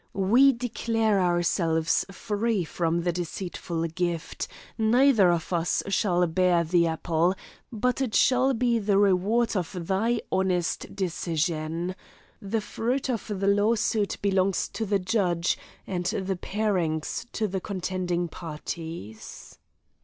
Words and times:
We 0.15 0.51
declare 0.51 1.19
ourselves 1.19 2.05
free 2.11 2.63
from 2.63 3.01
the 3.03 3.11
deceitful 3.11 3.83
gift; 3.89 4.47
neither 4.75 5.31
of 5.31 5.53
us 5.53 5.83
shall 5.89 6.25
bear 6.25 6.63
the 6.63 6.87
apple, 6.87 7.35
but 7.71 8.01
it 8.01 8.15
shall 8.15 8.55
be 8.55 8.79
the 8.79 8.97
reward 8.97 9.55
of 9.55 9.77
thy 9.85 10.19
honest 10.31 10.95
decision. 10.95 11.95
The 12.41 12.61
fruit 12.61 13.11
of 13.11 13.27
the 13.27 13.45
law 13.45 13.75
suit 13.75 14.17
belongs 14.23 14.67
to 14.69 14.87
the 14.87 14.97
judge, 14.97 15.55
and 15.85 16.07
the 16.07 16.35
parings 16.35 17.27
to 17.33 17.47
the 17.47 17.61
contending 17.61 18.27
parties." 18.27 19.59